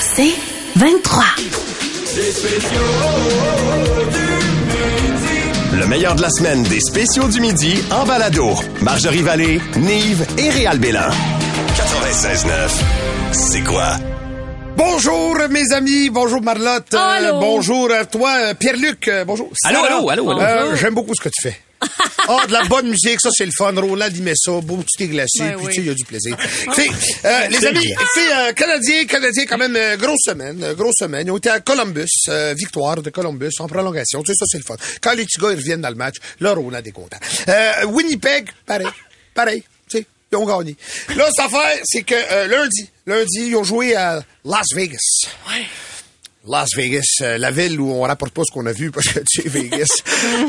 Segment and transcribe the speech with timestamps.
[0.00, 0.34] C'est
[0.76, 1.24] 23.
[5.72, 8.50] Le meilleur de la semaine des spéciaux du midi en balado.
[8.82, 11.08] Marjorie Vallée, Nive et Réal Bélan.
[11.76, 12.70] 96.9.
[13.32, 13.92] C'est quoi?
[14.76, 19.50] Bonjour mes amis, bonjour Marlotte, euh, bonjour à toi euh, Pierre-Luc, euh, bonjour.
[19.64, 20.40] Allô, allô, allô, allô.
[20.40, 21.56] Euh, J'aime beaucoup ce que tu fais.
[22.28, 23.72] Ah, de la bonne musique, ça c'est le fun.
[23.74, 25.68] Roland il met ça, beau petit thé glacé, Ben puis oui.
[25.68, 26.36] tu sais, il y a du plaisir.
[26.74, 26.90] Tu sais,
[27.24, 31.26] euh, les amis, écoutez, euh, Canadiens, Canadiens quand même, euh, grosse semaine, euh, grosse semaine.
[31.26, 34.22] Ils ont été à Columbus, euh, victoire de Columbus en prolongation.
[34.22, 34.76] Tu sais, ça c'est le fun.
[35.00, 37.18] Quand les petits gars ils reviennent dans le match, là Roland est content.
[37.48, 38.86] Euh, Winnipeg, pareil,
[39.34, 40.76] pareil, tu sais, ils ont gagné.
[41.16, 44.98] Là, cette affaire, c'est que euh, lundi, lundi, ils ont joué à Las Vegas.
[46.50, 49.20] Las Vegas, euh, la ville où on rapporte pas ce qu'on a vu parce que
[49.30, 49.86] tu sais, Vegas,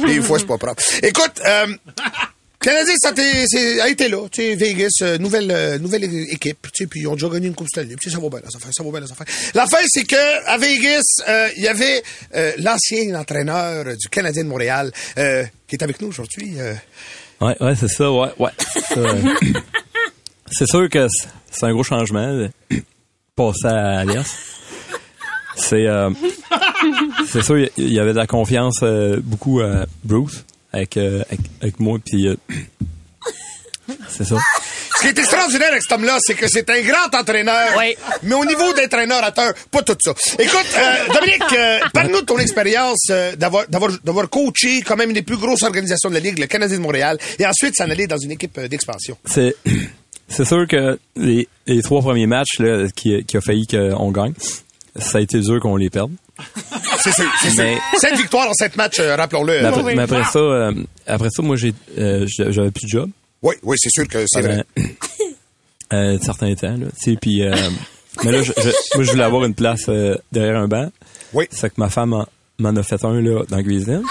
[0.05, 0.81] des fois, c'est pas propre.
[1.03, 1.67] Écoute, euh,
[2.59, 6.87] Canadien, ça a été- là, tu sais, Vegas, euh, nouvelle, euh, nouvelle équipe, tu sais,
[6.87, 8.91] puis ils ont déjà gagné une Coupe Stanley, puis ça va bien, affaires, ça va
[8.91, 9.25] bien, les affaires.
[9.55, 12.03] L'affaire, c'est que à Vegas, euh, il y avait
[12.59, 16.55] l'ancien entraîneur du Canadien de Montréal qui est avec nous aujourd'hui.
[17.41, 18.51] Ouais, ouais, c'est ça, ouais, ouais.
[20.53, 21.07] C'est ça, sûr que
[21.49, 22.47] c'est- un gros changement
[23.35, 24.27] passer à l'Est.
[25.55, 26.09] C'est euh,
[27.27, 31.39] c'est sûr, il y avait de la confiance euh, beaucoup à Bruce avec, euh, avec,
[31.61, 32.35] avec moi, puis euh,
[34.09, 34.37] c'est ça.
[35.01, 37.69] Ce qui est extraordinaire avec cet homme-là, c'est que c'est un grand entraîneur.
[37.75, 37.95] Oui.
[38.21, 40.13] Mais au niveau d'entraîneur à terre, pas tout ça.
[40.37, 45.09] Écoute, euh, Dominique, euh, parle-nous de ton expérience euh, d'avoir, d'avoir, d'avoir coaché quand même
[45.09, 47.89] une des plus grosses organisations de la Ligue, le Canadien de Montréal, et ensuite s'en
[47.89, 49.17] aller dans une équipe euh, d'expansion.
[49.25, 49.55] C'est
[50.27, 54.33] c'est sûr que les, les trois premiers matchs là, qui, qui a failli qu'on gagne,
[54.97, 56.11] ça a été dur qu'on les perde.
[57.03, 57.63] C'est sûr, c'est sûr.
[57.63, 59.53] Mais- Sept victoires en sept matchs, euh, rappelons-le.
[59.61, 60.73] Mais Euh, après, mais après ça, euh,
[61.07, 63.09] après ça, moi j'ai euh, j'avais plus de job.
[63.41, 64.63] Oui, oui, c'est sûr que c'est vrai.
[65.93, 66.85] Euh, de certains temps, là.
[67.03, 67.43] Tu sais, puis...
[67.43, 67.53] euh,
[68.23, 70.89] mais là, je, je- moi, je voulais avoir une place euh, derrière un banc.
[71.33, 71.47] Oui.
[71.51, 72.25] C'est que ma femme en-
[72.59, 74.01] m'en a fait un, là, dans la cuisine.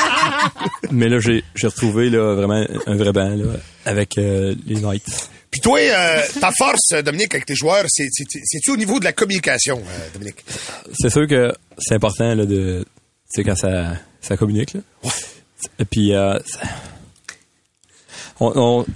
[0.90, 3.44] mais là, j'ai j'ai retrouvé, là, vraiment un vrai banc, là,
[3.84, 5.28] avec euh, les Knights.
[5.54, 9.04] Puis toi, euh, ta force, Dominique, avec tes joueurs, c'est, c'est, c'est-tu au niveau de
[9.04, 10.44] la communication, euh, Dominique?
[10.98, 12.84] C'est sûr que c'est important, là, de...
[13.32, 14.80] Tu sais, quand ça, ça communique, là.
[15.78, 16.58] Et puis, euh, ça-
[18.40, 18.86] on, on-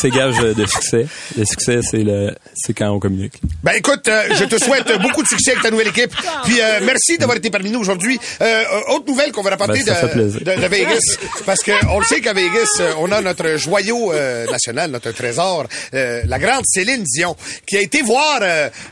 [0.00, 1.06] c'est- gage de succès.
[1.38, 3.34] Le succès, c'est le, c'est quand on communique.
[3.62, 6.12] Ben écoute, euh, je te souhaite beaucoup de succès avec ta nouvelle équipe.
[6.44, 8.18] Puis euh, merci d'avoir été parmi nous aujourd'hui.
[8.40, 10.98] Euh, euh, autre nouvelle qu'on va rapporter Ben, de, de, de Vegas,
[11.46, 15.12] parce que on le sait qu'à Vegas, euh, on a notre joyau euh, national, notre
[15.12, 18.40] trésor, euh, la grande Céline Dion, qui a été voir,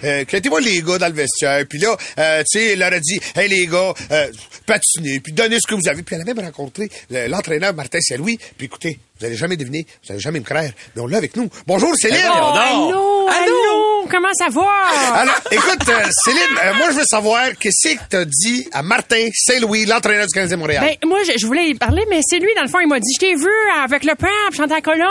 [0.01, 1.65] qui a été voir les gars dans le vestiaire.
[1.69, 4.27] Puis là, euh, tu sais, elle leur a dit, hey les gars, euh,
[4.67, 6.03] patinez, puis donnez ce que vous avez.
[6.03, 8.39] Puis elle a même rencontré le- l'entraîneur Martin Saint-Louis.
[8.57, 10.65] Puis écoutez, vous allez jamais deviner, vous allez jamais me croire,
[10.97, 11.51] mais on l'a avec nous.
[11.67, 12.19] Bonjour Céline.
[12.27, 14.67] Oh, allô, allô, comment ça va?
[15.15, 19.29] Alors, écoute, euh, Céline, euh, moi, je veux savoir qu'est-ce que t'as dit à Martin
[19.35, 20.97] Saint-Louis, l'entraîneur du Canadien Montréal?
[21.03, 22.99] Ben, moi, je, je voulais y parler, mais c'est lui, dans le fond, il m'a
[22.99, 23.51] dit, je t'ai vu
[23.85, 25.05] avec le pap, chanter à colon.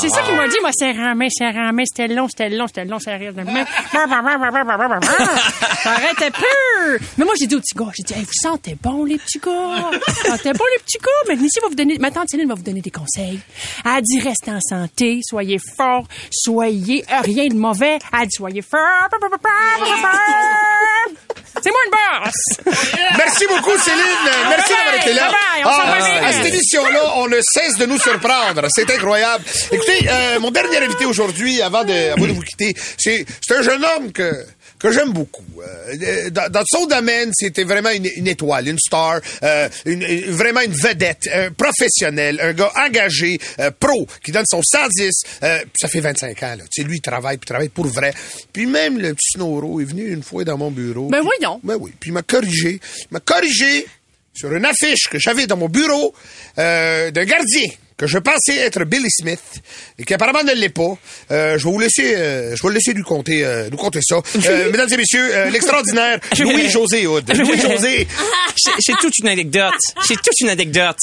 [0.00, 2.84] c'est ça qu'il m'a dit, moi, c'est ramé, c'est ramé, c'était long, c'était long, c'était
[2.84, 3.32] long, c'était rien.
[5.82, 6.98] Ça arrêtait plus.
[7.16, 9.38] Mais moi, j'ai dit aux petits gars, j'ai dit, hey, vous sentez bon, les petits
[9.38, 9.90] gars?
[9.92, 11.28] Vous sentez bon, les petits gars?
[11.28, 13.40] Mais ici, va vous donner, ma tante Céline va vous donner des conseils.
[13.84, 17.98] Elle dit, restez en santé, soyez forts, soyez euh, rien de mauvais.
[18.12, 19.08] Elle dit, soyez forts.
[21.62, 22.76] C'est moi une bosse.
[23.16, 24.02] Merci beaucoup, Céline.
[24.48, 25.30] Merci d'avoir été là.
[25.64, 28.66] Ah, à cette émission-là, on ne cesse de nous surprendre.
[28.68, 29.44] C'est incroyable.
[29.72, 33.84] Écoutez, euh, mon dernier invité aujourd'hui, avant de, avant de vous quitter, c'est un jeune
[33.84, 34.44] homme que
[34.78, 35.44] que j'aime beaucoup.
[35.60, 40.30] Euh, dans, dans son domaine, c'était vraiment une, une étoile, une star, euh, une, une-
[40.30, 45.10] vraiment une vedette, un professionnel, un gars engagé, euh, pro, qui donne son 110.
[45.42, 46.54] Euh, ça fait 25 ans.
[46.56, 46.64] Là.
[46.70, 48.12] Tu sais, lui, il travaille, puis il travaille pour vrai.
[48.52, 51.08] Puis même le petit Snoro est venu une fois dans mon bureau.
[51.08, 51.60] Ben Puis- voyons.
[51.64, 51.92] ben oui.
[51.98, 52.80] Puis il m'a corrigé.
[53.02, 53.86] Il m'a corrigé
[54.34, 56.14] sur une affiche que j'avais dans mon bureau
[56.58, 57.66] euh, d'un gardien
[57.98, 59.60] que je pensais être Billy Smith
[59.98, 60.96] et qui apparemment ne l'est pas.
[61.32, 63.98] Euh, je vais vous laisser, euh, je vais le laisser lui compter, euh, nous compter
[64.02, 64.22] ça.
[64.46, 67.28] Euh, mesdames et messieurs, euh, l'extraordinaire Louis-José Hood.
[67.36, 68.06] Louis-José,
[68.56, 69.74] C'est c'est toute une anecdote.
[70.06, 70.96] C'est toute une anecdote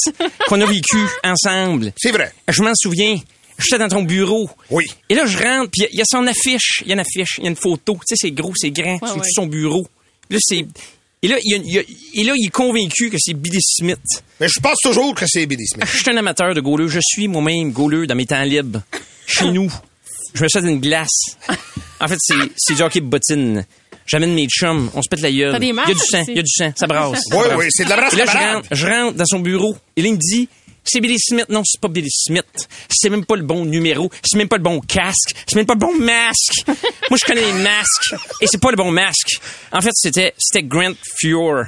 [0.48, 1.92] qu'on a vécue ensemble.
[1.98, 2.34] c'est vrai.
[2.48, 3.20] Je m'en souviens.
[3.58, 4.50] J'étais dans ton bureau.
[4.70, 4.86] Oui.
[5.10, 6.82] Et là, je rentre, puis il y, a son affiche.
[6.82, 7.94] Il y a une affiche, il y a une photo.
[7.94, 9.30] Tu sais, c'est gros, c'est grand, sur ouais.
[9.34, 9.88] son bureau?
[10.30, 10.66] Là, c'est...
[11.26, 11.84] Et là, il, y a- il y a-
[12.14, 13.98] et là, il est convaincu que c'est Billy Smith.
[14.40, 15.86] Mais je pense toujours que c'est Billy Smith.
[15.92, 16.88] Je suis un amateur de goaleux.
[16.88, 18.82] Je suis moi-même goaleux dans mes temps libres.
[19.26, 19.72] Chez nous.
[20.36, 21.10] Je me fais une glace.
[22.00, 23.66] En fait, c'est, c'est jockey bottine.
[24.06, 25.52] J'amène mes chums, on se pète la gueule.
[25.64, 27.24] Il y a du sang, il y a du sang, ça brasse.
[27.32, 29.76] Oui, oui, c'est de la brasse Et là, je rentre, je rentre dans son bureau.
[29.96, 30.48] Et là, il me dit,
[30.86, 31.46] C'est Billy Smith.
[31.50, 32.68] Non, c'est pas Billy Smith.
[32.90, 34.10] C'est même pas le bon numéro.
[34.24, 35.34] C'est même pas le bon casque.
[35.48, 36.64] C'est même pas le bon masque.
[36.68, 38.16] Moi, je connais les masques.
[38.42, 39.40] Et c'est pas le bon masque.
[39.72, 41.66] En fait, c'était, c'était Grant Fuhr.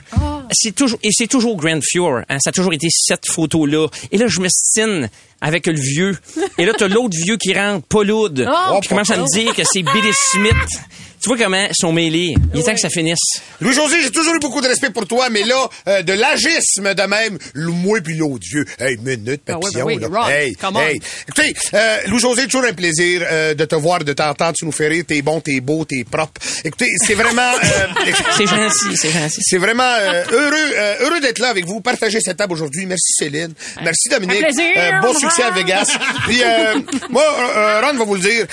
[0.52, 2.22] C'est toujours, et c'est toujours Grant Fuhr.
[2.30, 2.40] Hein.
[2.40, 3.88] Ça a toujours été cette photo-là.
[4.12, 5.10] Et là, je me stine
[5.42, 6.18] avec le vieux.
[6.58, 8.30] Et là, t'as l'autre vieux qui rentre, pas lourd.
[8.40, 8.80] Oh.
[8.82, 10.54] Qui commence à me dire que c'est Billy Smith.
[11.22, 12.36] Tu vois comment ils sont mêlés?
[12.54, 13.18] Il est temps que ça finisse.
[13.60, 17.02] Louis-José, j'ai toujours eu beaucoup de respect pour toi, mais là, euh, de l'agisme de
[17.04, 18.66] même, le moi puis vieux.
[18.80, 20.08] Hey, minute, Ah ouais, papillon, ben oui, là.
[20.22, 20.82] Ron, hey, come on.
[20.82, 21.00] hey.
[21.28, 24.88] Écoutez, euh, Louis-José, toujours un plaisir euh, de te voir, de t'entendre, tu nous fais
[24.90, 26.40] rire, t'es bon, t'es beau, t'es propre.
[26.64, 27.52] Écoutez, c'est vraiment...
[27.64, 29.42] euh, C'est gentil, c'est gentil.
[29.42, 32.86] C'est vraiment euh, heureux, euh, heureux d'être là avec vous, partager cette table aujourd'hui.
[32.86, 33.54] Merci Céline,
[33.84, 34.38] merci Dominique.
[34.44, 34.72] Un plaisir.
[34.78, 35.98] Euh, bon succès à Vegas.
[36.28, 36.80] Puis euh,
[37.10, 37.24] moi,
[37.56, 38.46] euh, Ron va vous le dire.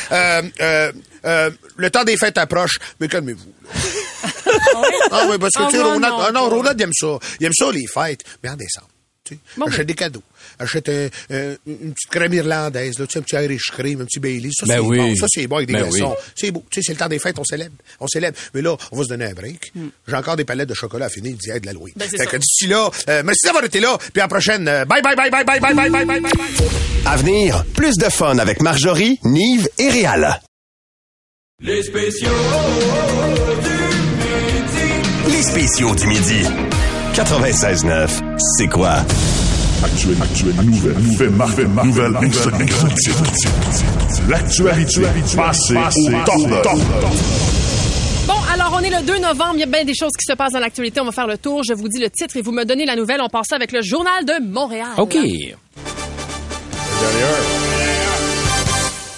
[1.24, 3.52] Euh, euh, euh, le temps des fêtes approche, mais calmez-vous.
[5.12, 6.48] ah oui, parce que Ah tu sais, Ronald, non, ah non.
[6.48, 7.18] Ronald il aime ça.
[7.40, 8.88] Il aime ça les fêtes, mais en décembre.
[9.24, 10.22] Tu sais, Bon, achète des cadeaux.
[10.58, 14.04] Achète un- un- une petite crème irlandaise, là, tu sais, un petit Irish cream, un
[14.04, 14.50] petit Bailey.
[14.52, 14.98] Ça, Ben c'est oui.
[14.98, 15.16] bon.
[15.16, 16.10] Ça, c'est bon avec des Ben glaçons.
[16.10, 16.24] oui.
[16.36, 16.62] C'est beau.
[16.70, 17.74] Tu sais, c'est le temps des fêtes, on célèbre.
[18.00, 18.36] On célèbre.
[18.52, 19.72] Mais là, on va se donner un break.
[20.06, 21.32] J'ai encore des palettes de chocolat à finir.
[21.32, 21.92] Il dit, hey, de la louer.
[21.96, 22.26] Ben, fait ça.
[22.26, 23.96] que d'ici là, euh, merci d'avoir été là.
[23.98, 24.68] Puis à la prochaine.
[24.68, 26.46] euh, bye, bye, bye, bye, bye, bye, bye, bye, bye, bye, bye.
[27.06, 30.40] À venir, plus de fun avec Marjorie, Nive et Réal.
[31.64, 32.28] Les spéciaux
[33.62, 35.34] du midi.
[35.34, 36.42] Les spéciaux du midi.
[37.14, 38.20] 96.9,
[38.58, 38.96] c'est quoi?
[39.82, 42.68] Actuel, actuel, nouvelle, nouvelle, nouvelle, nouvelle, nouvelle,
[44.28, 45.00] L'actualité,
[46.62, 46.78] top.
[48.26, 50.32] Bon, alors on est le 2 novembre, il y a bien des choses qui se
[50.36, 51.00] passent dans l'actualité.
[51.00, 51.62] On va faire le tour.
[51.66, 53.20] Je vous dis le titre et vous me donnez la nouvelle.
[53.22, 54.88] On passe avec le journal de Montréal.
[54.98, 55.14] OK.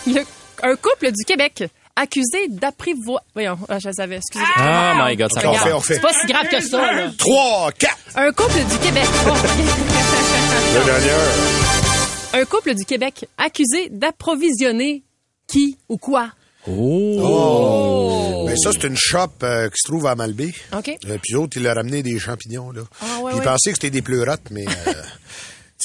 [0.07, 0.25] Le-
[0.63, 1.65] un couple du Québec
[1.97, 3.21] accusé d'apprivoisement.
[3.35, 4.45] Voyons, ah, je le savais, excusez.
[4.59, 5.95] Oh my God, ça On fait, on fait.
[5.95, 7.11] C'est pas si grave que ça, là.
[7.17, 7.97] 3, 4.
[8.17, 9.05] Un couple du Québec.
[12.35, 15.03] un couple du Québec accusé d'approvisionner
[15.47, 16.31] qui ou quoi?
[16.69, 18.45] Oh.
[18.47, 20.53] Ben, ça, c'est une shop euh, qui se trouve à Malbé.
[20.77, 20.89] OK.
[20.89, 22.83] Euh, puis l'autre, il leur ramené des champignons, là.
[23.01, 23.45] Ah, ouais, puis il ouais.
[23.45, 24.67] pensait que c'était des pleurotes, mais...
[24.67, 24.93] euh,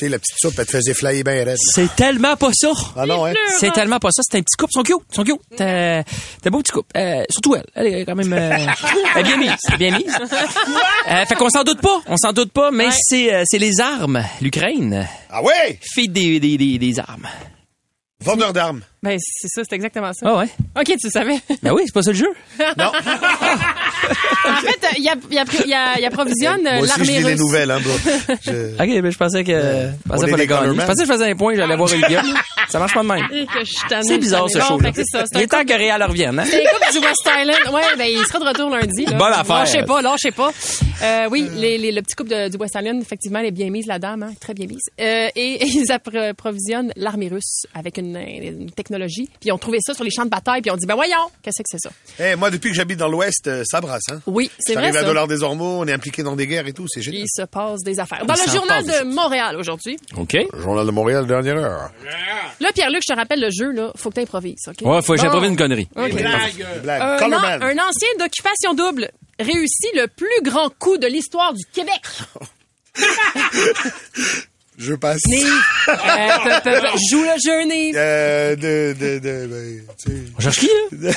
[0.06, 1.57] sais, la petite soupe, elle te faisait flyer bien raide.
[1.57, 2.69] C'est tellement pas ça.
[2.95, 3.33] Ah non, hein?
[3.59, 4.21] C'est tellement pas ça.
[4.30, 4.71] C'est un petit couple.
[4.74, 5.06] Ils sont cute.
[5.12, 5.42] Ils sont cute.
[5.57, 6.03] T'as
[6.42, 6.89] t'as beau petit couple.
[6.98, 7.65] Euh, surtout elle.
[7.75, 8.33] Elle est quand même...
[8.33, 8.57] euh,
[9.15, 9.51] elle est bien mise.
[9.68, 10.18] Elle est bien mise.
[11.09, 12.01] Euh, fait qu'on s'en doute pas.
[12.07, 12.94] On s'en doute pas, mais Ouais.
[13.00, 14.24] c'est euh, c'est les armes.
[14.42, 15.07] L'Ukraine.
[15.30, 15.80] Ah ouais?
[15.81, 17.27] Fille des, des, des, des armes.
[18.24, 18.81] Vendeur d'armes.
[19.03, 20.27] Ben, c'est ça, c'est exactement ça.
[20.30, 20.48] Ah ouais?
[20.80, 21.39] OK, tu savais.
[21.63, 22.30] Ben oui, c'est pas ça le jeu.
[22.77, 22.92] Non.
[22.95, 26.09] en fait, euh, il y a, il y a, il y a, il y a
[26.12, 27.39] provisionne euh, Moi aussi, je l'armée lis les russe.
[27.39, 27.94] nouvelles, hein, bro.
[28.44, 29.51] Je- OK, ben je pensais que...
[29.51, 30.80] je pensais le gagner.
[30.80, 32.25] Je pensais que je faisais un point, j'allais voir une gueule.
[32.69, 33.27] Ça marche pas de même.
[34.03, 34.92] C'est bizarre, ce show-là.
[35.33, 36.45] Il est temps que Réal revienne, hein?
[36.45, 37.74] C'est couple du West Island.
[37.74, 39.06] Ouais, ben, il sera de retour lundi.
[39.06, 39.18] Là.
[39.18, 39.56] Bonne affaire.
[39.59, 40.51] Lâchez pas, lâchez pas.
[41.04, 43.69] Euh, oui, les, les- le petit couple de- du West Island, effectivement, elle est bien
[43.71, 44.77] mise, la dame, hein, très bien mise.
[45.00, 48.90] Euh, et, et ils approvisionnent l'armée russe avec une, une technologie.
[48.97, 50.95] Puis ils ont trouvé ça sur les champs de bataille, puis ils ont dit, ben
[50.95, 51.91] voyons, qu'est-ce que c'est ça?
[52.19, 54.21] Eh, moi, depuis que j'habite dans l'Ouest, euh, ça brasse, hein?
[54.27, 55.05] Oui, c'est vrai J'arrive à ça.
[55.07, 57.21] Dollar des Ormeaux, on est impliqué dans des guerres et tout, c'est génial.
[57.23, 58.25] Il se passe des affaires.
[58.25, 60.38] Dans Il le journal de Montréal aujourd'hui, OK.
[60.59, 61.91] Journal de Montréal, dernière heure.
[62.59, 64.75] là, Pierre-Luc, je te rappelle le jeu, là, faut que tu improvises, OK?
[64.81, 65.23] Ouais, faut que Bon.
[65.23, 65.89] j'improvise une connerie.
[65.95, 67.01] Blague.
[67.01, 69.09] Un, an- un ancien d'occupation double
[69.39, 72.01] réussit le plus grand coup de l'histoire du Québec.
[74.81, 75.22] Je passe.
[75.28, 75.45] Nive,
[75.89, 76.80] euh,
[77.12, 77.95] joue le jeu, Nive.
[77.98, 80.69] Euh, de, de, de, ben, tu sais, On cherche qui,
[81.00, 81.12] là?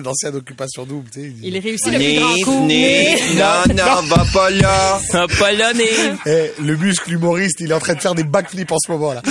[0.00, 1.32] d'ancienne occupation double, tu sais.
[1.42, 2.66] Il réussit le plus grand coup.
[2.66, 4.98] non, non, va pas là.
[5.12, 6.16] Va pas là, Nive.
[6.26, 9.12] Eh, le muscle humoriste, il est en train de faire des backflips en ce moment,
[9.12, 9.22] là.
[9.24, 9.30] Bon,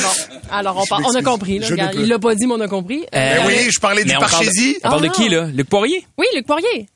[0.51, 1.60] alors on, par- on a compris.
[1.60, 3.01] Là, Regarde, il l'a pas dit, mais on a compris.
[3.03, 4.77] Euh, Ben oui, je parlais du Mais on parle de- Parchésie.
[4.84, 5.45] On parle de qui, là?
[5.53, 6.05] Luc Poirier?
[6.17, 6.88] oui, Luc Poirier.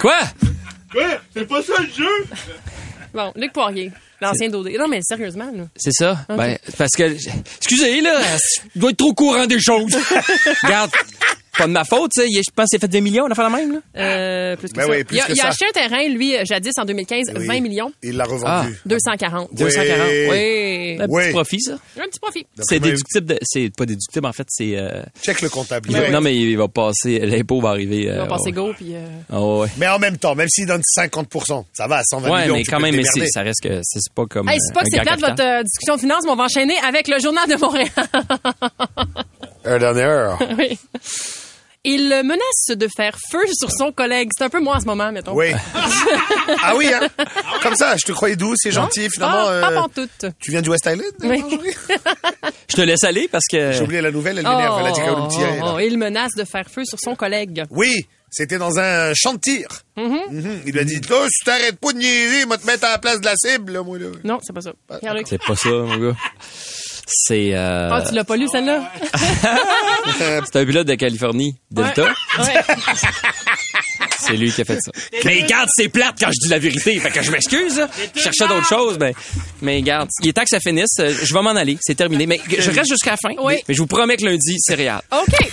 [0.00, 0.18] Quoi?
[1.34, 2.26] C'est pas ça le jeu!
[3.12, 4.70] Bon, Luc Poirier, l'ancien d'OD.
[4.78, 5.64] Non, mais sérieusement, là.
[5.76, 6.24] C'est ça?
[6.28, 7.04] Ben, parce que,
[7.58, 8.20] excusez, là,
[8.74, 9.96] je dois être trop courant des choses.
[10.62, 10.90] Regarde,
[11.56, 12.28] pas de ma faute, tu sais.
[12.28, 13.78] Je pense qu'il a fait 2 millions, on a fait la même, là.
[13.96, 14.90] Euh, plus que Ben ça.
[14.90, 15.48] oui, plus il a, que il a ça.
[15.48, 17.46] acheté un terrain, lui, euh, jadis, en 2015, Oui.
[17.46, 17.92] 20 millions.
[18.02, 18.78] Il l'a revendu.
[18.86, 19.48] 240.
[19.54, 20.08] 240.
[20.30, 20.96] Oui.
[21.00, 21.22] Un Oui.
[21.24, 21.72] petit profit, ça.
[21.98, 22.46] Un petit profit.
[22.60, 25.90] C'est déductible de, c'est pas déductible, en fait, c'est, euh, Check le comptable.
[25.90, 28.02] va- non, mais il va passer, l'impôt va arriver.
[28.02, 28.52] Il euh, va passer ouais.
[28.52, 28.94] go, puis...
[28.94, 29.68] euh, Ah ouais.
[29.78, 32.54] Mais en même temps, même s'il donne 50% ça va à 120 Ouais, millions.
[32.56, 34.48] mais tu quand peux même, mais ça reste que c'est pas comme.
[34.48, 35.30] Hey, c'est pas euh, que un c'est plate capital.
[35.30, 37.88] votre euh, discussion de finance, mais on va enchaîner avec le journal de Montréal.
[39.64, 40.38] Un dernier heure.
[40.58, 40.78] oui.
[41.86, 44.30] Il menace de faire feu sur son collègue.
[44.36, 45.34] C'est un peu moi en ce moment, mettons.
[45.34, 45.52] Oui.
[46.62, 47.06] ah oui, hein?
[47.62, 49.44] Comme ça, je te croyais douce et gentil, finalement.
[49.44, 50.26] Pas, euh, pas pantoute.
[50.40, 51.12] tu viens du West Island?
[51.22, 51.40] Oui.
[51.40, 51.74] Marjorie?
[52.70, 53.72] Je te laisse aller parce que.
[53.72, 54.80] J'ai oublié la nouvelle, elle m'énerve.
[54.80, 55.72] Elle a dit qu'elle Oh, me tirait, oh, là.
[55.76, 57.64] oh, il menace de faire feu sur son collègue.
[57.70, 59.68] Oui, C'était dans un champ de tir.
[59.96, 60.62] Mhm.
[60.66, 62.92] Il lui a dit, là, si t'arrêtes pas de niaiser, il va te mettre à
[62.92, 64.06] la place de la cible, là, moi, là.
[64.24, 64.72] Non, c'est pas ça.
[65.26, 66.16] C'est pas ça, mon gars.
[67.06, 68.90] C'est euh, Ah, tu l'as pas lu, celle-là?
[70.50, 72.04] c'est un pilote de Californie, Delta.
[72.38, 72.44] Ouais.
[74.26, 74.90] C'est lui qui a fait ça.
[75.26, 76.98] Mais garde, c'est plate quand je dis la vérité.
[76.98, 77.86] Fait que je m'excuse.
[78.14, 79.12] Je cherchais d'autres choses, mais,
[79.60, 80.98] mais garde, il est temps que ça finisse.
[80.98, 81.76] Euh, Je vais m'en aller.
[81.82, 82.26] C'est terminé.
[82.26, 83.34] Mais je reste jusqu'à la fin.
[83.42, 83.56] Oui.
[83.68, 85.00] Mais je vous promets que lundi, c'est réel.
[85.12, 85.48] OK.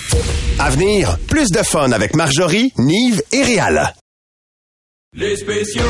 [0.58, 3.94] À venir, plus de fun avec Marjorie, Nive et Réal.
[5.16, 5.82] Les spéciaux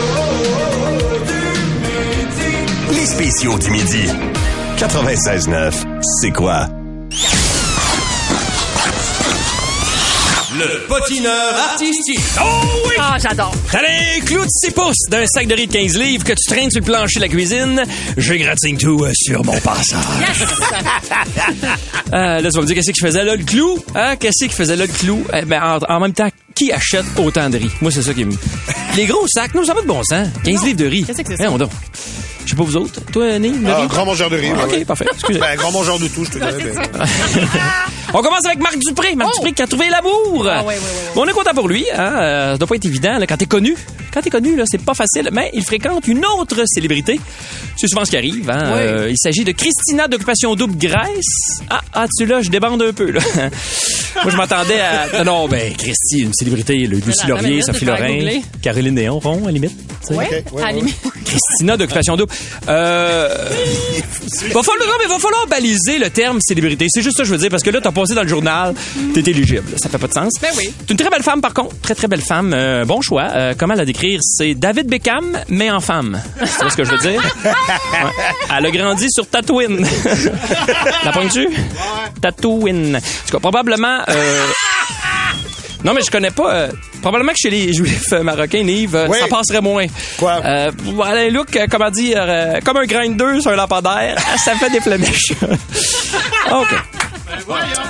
[1.27, 2.99] du midi.
[2.99, 4.07] Les spéciaux du midi.
[4.77, 5.73] 96.9,
[6.21, 6.67] c'est quoi?
[10.57, 12.19] Le potineur artistique.
[12.41, 12.43] Oh
[12.87, 12.95] oui!
[12.99, 13.53] Ah, j'adore.
[13.71, 16.47] T'as les clous de 6 pouces d'un sac de riz de 15 livres que tu
[16.49, 17.83] traînes sur le plancher de la cuisine.
[18.17, 19.97] Je gratigne tout euh, sur mon passage.
[20.19, 20.47] Yes!
[22.13, 23.79] Euh, là, tu vas me dire qu'est-ce qu'il faisait là, le clou?
[23.95, 24.17] Hein?
[24.17, 25.23] Qu'est-ce qu'il faisait là, le clou?
[25.33, 27.69] Eh ben, en, en même temps, qui achète autant de riz?
[27.81, 28.33] Moi, c'est ça qui me...
[28.97, 30.27] Les gros sacs, non, ça n'a pas de bon sens.
[30.43, 31.03] 15 livres de riz.
[31.05, 31.49] Qu'est-ce que c'est ça?
[31.49, 33.01] Je sais pas vous autres.
[33.11, 34.51] Toi, le Ah, grand mangeur de riz.
[34.51, 34.85] ouais, OK, ouais.
[34.85, 35.05] parfait.
[35.13, 35.39] Excusez.
[35.39, 36.53] Ben, grand mangeur de tout, je te dirais.
[36.63, 37.05] ben.
[38.13, 39.15] On commence avec Marc Dupré.
[39.15, 40.11] Marc Dupré qui a trouvé l'amour.
[40.43, 40.47] Oh!
[40.49, 40.79] Ah, ouais, ouais,
[41.15, 41.85] on est content pour lui.
[41.95, 42.13] Hein?
[42.21, 43.75] Euh, ça doit pas être évident là, quand t'es connu.
[44.13, 45.29] Quand t'es connu, là, c'est pas facile.
[45.31, 47.19] Mais il fréquente une autre célébrité.
[47.77, 48.49] C'est souvent ce qui arrive.
[48.49, 48.63] Hein?
[48.73, 48.79] Oui.
[48.81, 51.61] Euh, il s'agit de Christina d'Occupation Double Grèce.
[51.69, 53.11] Ah, ah, tu là, je débande un peu.
[53.11, 53.21] Là.
[54.23, 55.23] Moi, je m'attendais à...
[55.23, 56.75] Non, non, ben, Christy, une célébrité.
[56.87, 58.19] Le Lucie Laurier, Sophie Lorrain.
[58.61, 59.71] Caroline Néon, Ron, à la limite.
[60.09, 60.97] ouais, à limite.
[61.23, 62.33] Christina d'Occupation Double.
[62.69, 63.27] Euh...
[64.53, 66.85] va falloir, non, mais va falloir baliser le terme célébrité.
[66.89, 68.73] C'est juste ça que je veux dire, parce que là, t'as passé dans le journal,
[69.13, 69.63] t'es éligible.
[69.81, 70.33] Ça fait pas de sens.
[70.41, 70.71] Ben oui.
[70.79, 71.75] C'est une très belle femme, par contre.
[71.81, 72.53] Très, très belle femme.
[72.53, 73.27] Euh, bon choix.
[73.31, 74.19] Euh, comment la décrire?
[74.21, 76.21] C'est David Beckham, mais en femme.
[76.39, 77.21] C'est ce que je veux dire?
[77.45, 77.51] Ouais.
[78.57, 79.85] Elle a grandi sur Tatooine.
[81.05, 81.47] la pointu?
[82.21, 82.95] Tatooine.
[82.97, 83.99] En tout cas, probablement...
[84.09, 84.45] euh,
[85.83, 86.69] Non, mais je connais pas.
[87.01, 89.17] Probablement que chez les juifs euh, marocains, Yves, euh, Oui.
[89.19, 89.85] ça passerait moins.
[90.17, 90.41] Quoi?
[90.45, 94.15] Euh, voilà un look, euh, comment dire, euh, comme un grinder sur un lampadaire.
[94.37, 95.33] Ça fait des flémèches.
[96.51, 96.67] OK.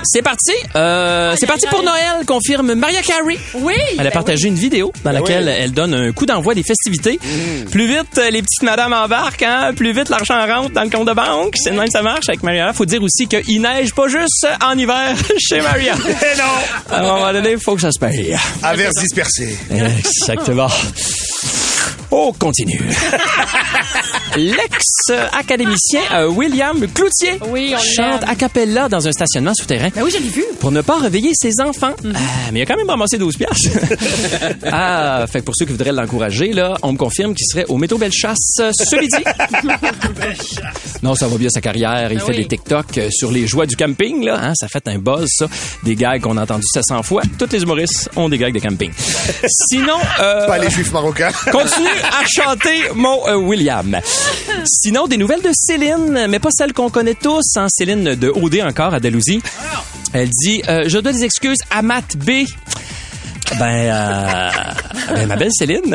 [0.04, 0.52] C'est parti.
[0.76, 3.38] Euh, c'est parti pour Noël, confirme Maria Carey.
[3.56, 3.74] Oui!
[3.94, 5.54] Elle a ben partagé une vidéo dans laquelle oui.
[5.58, 7.20] elle donne un coup d'envoi des festivités.
[7.72, 11.08] Plus vite euh, les petites madames embarquent, hein, plus vite l'argent rentre dans le compte
[11.08, 11.56] de banque.
[11.56, 12.74] C'est de même que ça marche avec Maria.
[12.74, 15.96] Faut dire aussi qu'il neige pas juste en hiver chez Maria.
[16.22, 16.96] Eh non!
[16.96, 18.36] À un moment donné, il faut que ça se paye.
[18.64, 19.58] Averse dispersé.
[19.72, 20.68] Exactement.
[22.14, 22.78] Oh, continue.
[24.36, 30.12] L'ex-académicien euh, William Cloutier Oui, on chante a cappella dans un stationnement souterrain Ben oui,
[30.12, 30.44] je l'ai vu.
[30.60, 31.94] pour ne pas réveiller ses enfants.
[32.14, 32.18] Ah,
[32.52, 33.70] mais il a quand même ramassé 12 piastres.
[34.72, 37.78] ah, fait que pour ceux qui voudraient l'encourager, là, on me confirme qu'il serait au
[37.78, 39.16] Métro Bellechasse euh, ce midi.
[41.04, 42.12] non, ça va bien sa carrière.
[42.12, 42.38] Il Ah fait oui.
[42.38, 44.40] des TikTok euh, sur les joies du camping, là.
[44.42, 45.48] Hein, ça fait un buzz, ça.
[45.84, 47.22] Des gags qu'on a entendus 700 fois.
[47.38, 48.92] Tous les humoristes ont des gags de camping.
[49.48, 51.32] Sinon, euh, Pas les juifs marocains.
[51.52, 54.00] Continue à chanter mon euh, William.
[54.66, 57.56] Sinon, des nouvelles de Céline, mais pas celles qu'on connaît tous.
[57.56, 57.68] Hein.
[57.70, 59.42] Céline de OD encore à Dalhousie.
[60.14, 62.46] Elle dit euh, Je dois des excuses à Matt B.
[63.60, 64.50] Ben, euh,
[65.14, 65.94] ben, ma belle Céline,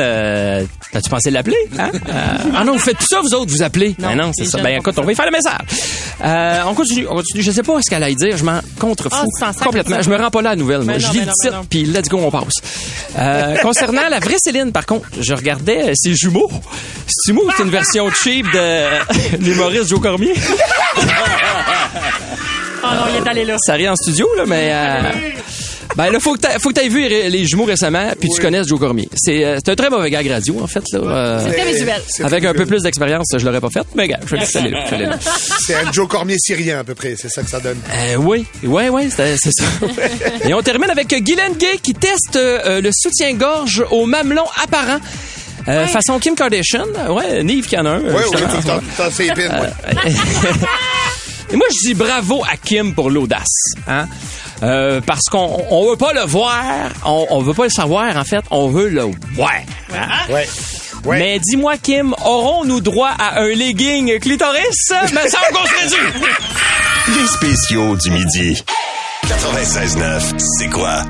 [0.93, 1.57] as-tu pensé l'appeler?
[1.77, 1.91] Hein?
[2.07, 3.95] Euh, ah non, vous faites tout ça, vous autres, vous appelez.
[3.99, 4.59] Non, ben non, c'est ça.
[4.59, 5.59] Ben écoute, on va y faire le message.
[6.23, 7.43] Euh, on continue, on continue.
[7.43, 9.29] Je sais pas ce qu'elle allait dire, je m'en contrefous.
[9.41, 10.01] Ah, complètement.
[10.01, 10.93] Je me rends pas là à la nouvelle, moi.
[10.93, 12.53] Ben je lis ben le ben titre, puis let's go, on passe.
[13.17, 16.49] Euh, concernant la vraie Céline, par contre, je regardais euh, ses jumeaux.
[17.07, 20.33] Ses jumeaux, c'est une version cheap de l'humoriste Joe Cormier?
[22.83, 23.55] Oh non, il est allé là.
[23.59, 24.71] Ça rit en studio, là, mais...
[25.97, 28.79] ben là, faut que faut que t'aies vu les jumeaux récemment, puis tu connaisses Joe
[28.79, 29.09] Cormier.
[29.15, 30.83] C'est euh, c'est un très mauvais gag radio, en fait.
[30.93, 32.01] Là, euh, Très visuel.
[32.07, 34.45] C'est avec un peu plus d'expérience, je l'aurais pas fait, mais gars, je là.
[35.65, 37.15] C'est un Joe Cormier syrien, à peu près.
[37.17, 37.79] C'est ça que ça donne.
[37.91, 39.65] Euh, oui, oui, oui, c'est c'est ça.
[40.47, 44.99] Et on termine avec Guylaine Gay qui teste euh, le soutien-gorge au mamelon apparent.
[45.67, 46.85] Euh, Façon Kim Kardashian.
[47.09, 47.99] Ouais, Nive qui en a un.
[48.01, 50.11] Oui, oui, tout le temps, tout le temps, c'est épine, ouais.
[51.51, 53.73] Et moi, je dis bravo à Kim pour l'audace.
[53.87, 54.07] Hein?
[54.63, 56.63] Euh, parce qu'on on veut pas le voir,
[57.05, 59.03] on, on veut pas le savoir, en fait, on veut le
[59.35, 59.51] voir.
[59.93, 60.31] hein?
[60.33, 60.47] Ouais.
[61.05, 61.19] Ouais.
[61.19, 64.91] Mais dis-moi, Kim, aurons-nous droit à un legging clitoris?
[65.13, 66.21] Mais ça, on se réduit.
[67.15, 68.61] Les spéciaux du midi.
[69.27, 71.03] 96.9, c'est quoi?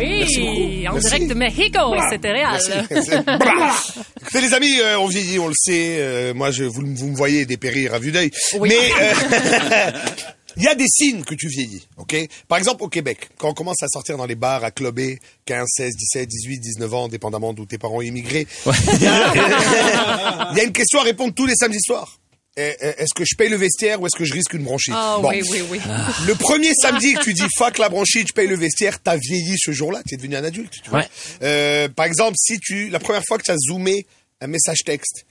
[0.00, 1.08] Oui, en Merci.
[1.08, 1.78] direct de Mexico,
[2.10, 2.60] c'était réel.
[2.88, 3.74] C'est- Blah!
[4.22, 5.96] Écoutez, les amis, euh, on vieillit, on le sait.
[5.98, 8.30] Euh, moi, je, vous, vous me voyez dépérir à vue d'œil.
[8.58, 8.68] Oui.
[8.70, 9.90] Mais euh,
[10.56, 12.16] il y a des signes que tu vieillis, OK?
[12.48, 15.66] Par exemple, au Québec, quand on commence à sortir dans les bars, à clubber, 15,
[15.68, 19.32] 16, 17, 18, 19 ans, dépendamment d'où tes parents ont immigré, il y, a-
[20.52, 22.19] il y a une question à répondre tous les samedis soirs.
[22.60, 24.94] Eh, eh, est-ce que je paye le vestiaire ou est-ce que je risque une bronchite
[24.96, 25.28] Ah Bon.
[25.30, 25.80] oui, oui, oui.
[26.26, 29.54] Le premier samedi que tu dis fuck la bronchite, je paye le vestiaire, t'as vieilli
[29.58, 30.72] ce jour-là, tu es devenu un adulte.
[30.82, 31.08] Tu vois Ouais.
[31.42, 34.06] Euh, par exemple, si tu la première fois que tu as zoomé
[34.40, 35.26] un message texte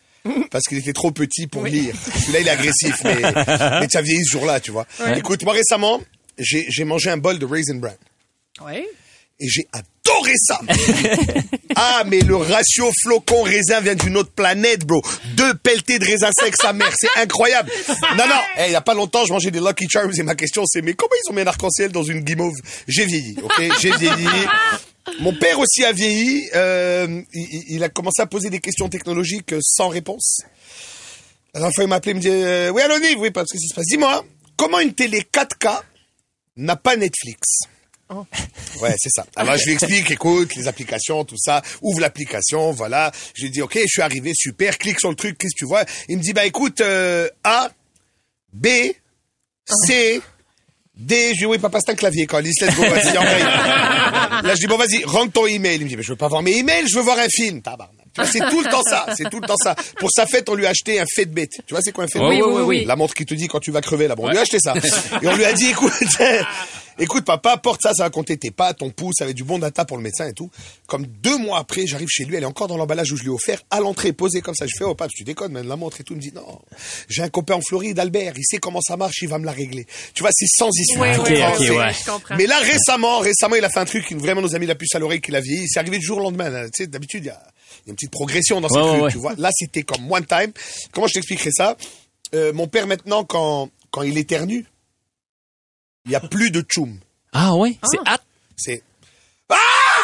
[0.52, 1.96] parce qu'il était trop petit pour lire.
[2.22, 3.16] Celui-là, il est agressif, mais,
[3.80, 4.86] mais tu as vieilli ce jour-là, tu vois.
[5.16, 6.02] Écoute, moi récemment,
[6.38, 7.94] j'ai j'ai mangé un bol de raisin bran
[8.66, 8.86] Oui.
[9.40, 10.60] Et j'ai adoré ça.
[11.76, 15.02] ah, mais le ratio flocon raisin vient d'une autre planète, bro.
[15.36, 17.72] Deux pelletés de raisin sec, sa mère, c'est incroyable.
[18.18, 20.64] Non, non, il y a pas longtemps, je mangeais des Lucky Charms et ma question
[20.66, 22.56] c'est, mais comment ils ont mis un arc-en-ciel dans une guimauve?
[22.88, 23.62] J'ai vieilli, ok?
[23.80, 24.28] J'ai vieilli.
[25.22, 26.50] Mon père aussi a vieilli.
[26.56, 30.42] Euh, il, a commencé à poser des questions technologiques euh, sans réponse.
[31.54, 33.58] La dernière fois, il m'a appelé, il me dit, euh, oui, anonyme, oui, parce que
[33.58, 33.86] ça se passe.
[33.88, 34.24] Dis-moi,
[34.56, 35.82] comment une télé 4K
[36.58, 37.62] n'a pas Netflix?
[38.82, 39.26] Ouais, c'est ça.
[39.36, 43.12] Alors je lui explique, écoute, les applications, tout ça, ouvre l'application, voilà.
[43.36, 45.66] Je lui dis, ok, je suis arrivé, super, clique sur le truc, qu'est-ce que tu
[45.66, 45.84] vois?
[46.08, 47.70] Il me dit, bah écoute, euh, A,
[48.54, 48.68] B,
[49.68, 50.22] C,
[50.96, 51.32] D.
[51.34, 54.42] Je dis, oui, papa, c'est un clavier, quand let's go, vas-y, envoie.
[54.42, 55.78] Là, je dis, bon, vas-y, rentre ton email.
[55.78, 57.62] Il me dit, mais je veux pas voir mes emails, je veux voir un film.
[58.14, 59.76] Tu vois, c'est tout le temps ça, c'est tout le temps ça.
[60.00, 61.48] Pour sa fête, on lui a acheté un Fitbit.
[61.50, 62.86] Tu vois, c'est quoi un Fitbit Oui, oui, oui, oui.
[62.86, 64.16] La montre qui te dit quand tu vas crever, là.
[64.16, 64.74] Bon, on lui a acheté ça.
[65.22, 65.94] Et on lui a dit, écoute,
[67.00, 69.86] écoute, papa, porte ça, ça va compter tes pas, ton pouce, avec du bon data
[69.86, 70.50] pour le médecin et tout.
[70.88, 73.30] Comme deux mois après, j'arrive chez lui, elle est encore dans l'emballage où je lui
[73.30, 74.66] ai offert, à l'entrée, posée comme ça.
[74.68, 76.14] Je fais, oh, papa, tu déconnes, même la montre et tout.
[76.14, 76.60] Il me dit, non,
[77.08, 79.52] j'ai un copain en Floride, Albert, il sait comment ça marche, il va me la
[79.52, 79.86] régler.
[80.14, 81.02] Tu vois, c'est sans histoire.
[81.10, 82.38] Ouais, Tu ouais, comprends, ok, c'est- ouais.
[82.38, 84.76] Mais là, récemment, récemment, il a fait un truc qui vraiment nous a mis la
[84.76, 85.66] puce à l'oreille qu'il a vieilli.
[85.68, 86.66] C'est arrivé du jour au lendemain.
[86.66, 87.42] Tu sais, d'habitude, il y a
[87.88, 89.34] une petite progression dans Ouais, ouais, tu vois.
[89.38, 90.52] Là, c'était comme one time.
[90.92, 91.78] Comment je t'expliquerai ça?
[92.34, 94.66] Euh, mon père, maintenant, quand, quand il éternue,
[96.06, 97.00] il y a plus de tchoum.
[97.34, 98.24] Ah ouais, c'est hâte.
[98.56, 98.84] C'est,
[99.50, 99.56] ah!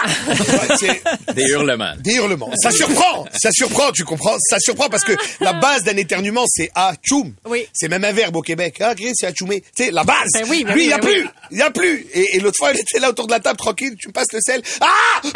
[0.06, 1.02] Ouais,
[1.34, 1.94] Des hurlements.
[2.00, 2.52] des hurlements.
[2.62, 4.38] Ça surprend, ça surprend, tu comprends?
[4.50, 7.34] Ça surprend parce que la base d'un éternuement, c'est à tchoum.
[7.46, 7.68] Oui.
[7.74, 8.78] C'est même un verbe au Québec.
[8.82, 9.62] Ah, Chris, c'est à tchoumer.
[9.76, 10.30] Tu sais, la base.
[10.34, 11.24] Ben oui, ben Lui, oui, il y a ben plus.
[11.24, 11.30] oui.
[11.52, 12.08] Il y a plus.
[12.14, 13.96] Et, et l'autre fois, il était là autour de la table, tranquille.
[14.00, 14.62] Tu me passes le sel.
[14.82, 14.88] Ah!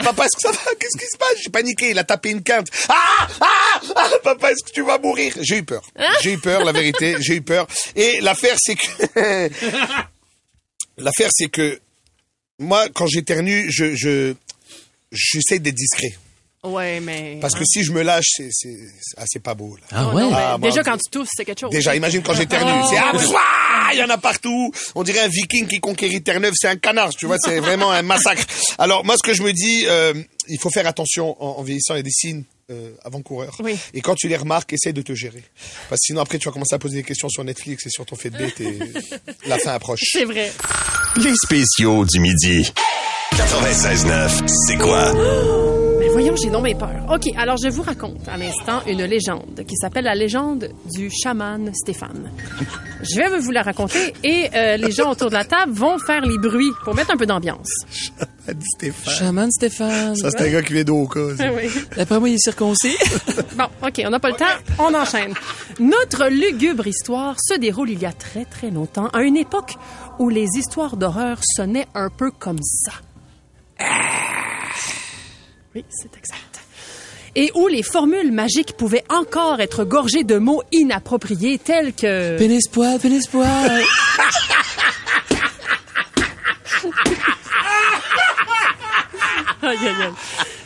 [0.03, 0.71] Papa, est-ce que ça va?
[0.79, 1.35] Qu'est-ce qui se passe?
[1.43, 1.91] J'ai paniqué.
[1.91, 2.67] Il a tapé une quinte.
[2.89, 3.27] Ah!
[3.41, 3.81] Ah!
[3.95, 4.09] Ah!
[4.23, 5.33] Papa, est-ce que tu vas mourir?
[5.41, 5.81] J'ai eu peur.
[6.21, 7.15] J'ai eu peur, la vérité.
[7.19, 7.67] J'ai eu peur.
[7.95, 9.49] Et l'affaire, c'est que,
[10.97, 11.79] l'affaire, c'est que,
[12.59, 14.33] moi, quand j'éternue, je, je,
[15.11, 16.15] j'essaie d'être discret.
[16.63, 17.37] Ouais, mais.
[17.39, 19.87] Parce que si je me lâche, c'est, c'est, c'est, ah, c'est pas beau, là.
[19.91, 20.23] Ah Oh ouais?
[20.33, 21.71] Ah, moi, déjà, quand tu tousses, c'est quelque chose.
[21.71, 22.81] Déjà, imagine quand j'éternue.
[22.83, 22.87] Oh.
[22.89, 24.71] C'est ah, il y en a partout.
[24.93, 26.53] On dirait un viking qui conquérit Terre-Neuve.
[26.57, 27.37] C'est un canard, tu vois.
[27.39, 28.43] C'est vraiment un massacre.
[28.77, 30.13] Alors, moi, ce que je me dis, euh,
[30.49, 31.93] il faut faire attention en, en vieillissant.
[31.93, 33.55] Il y a des signes euh, avant-coureurs.
[33.63, 33.77] Oui.
[33.93, 35.43] Et quand tu les remarques, essaie de te gérer.
[35.87, 38.05] Parce que sinon, après, tu vas commencer à poser des questions sur Netflix et sur
[38.05, 38.77] ton Fitbit et
[39.47, 40.01] la fin approche.
[40.03, 40.51] C'est vrai.
[41.15, 42.71] Les spéciaux du midi.
[43.39, 45.13] 96.9, c'est quoi?
[45.99, 46.89] Mais voyons, j'ai donc bien peur.
[47.09, 51.71] OK, alors je vous raconte à l'instant une légende qui s'appelle la légende du chaman
[51.73, 52.31] Stéphane.
[53.01, 56.19] Je vais vous la raconter et euh, les gens autour de la table vont faire
[56.25, 57.69] les bruits pour mettre un peu d'ambiance.
[58.49, 59.13] Dit Stéphane.
[59.13, 60.15] Chaman Stéphane.
[60.17, 61.19] Ça, c'est un gars qui vient d'Oka.
[61.39, 61.69] Oui.
[61.95, 62.97] D'après moi, il est circoncis.
[63.57, 64.45] Bon, OK, on n'a pas le temps,
[64.79, 65.33] on enchaîne.
[65.79, 69.75] Notre lugubre histoire se déroule il y a très très longtemps, à une époque
[70.17, 72.91] où les histoires d'horreur sonnaient un peu comme ça.
[75.79, 76.59] Oui, c'est exact.
[77.35, 82.37] Et où les formules magiques pouvaient encore être gorgées de mots inappropriés tels que...
[82.37, 83.47] pénis poil, pénis poil.
[89.61, 90.13] Aïe, aïe, aïe.